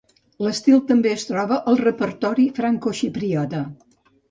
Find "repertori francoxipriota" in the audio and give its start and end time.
1.83-3.63